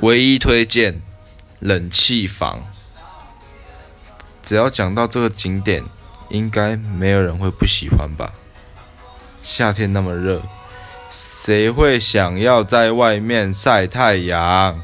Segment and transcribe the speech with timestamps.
[0.00, 1.00] 唯一推荐
[1.60, 2.64] 冷气房。
[4.42, 5.82] 只要讲到这个景点
[6.30, 8.32] 应该没有人会不喜欢吧。
[9.42, 10.42] 夏天那么热
[11.10, 14.80] 谁会想要在外面晒太阳？